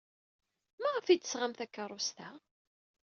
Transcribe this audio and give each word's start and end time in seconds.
Maɣef 0.81 1.05
ay 1.07 1.17
d-tesɣam 1.19 1.53
takeṛṛust-a? 1.53 2.29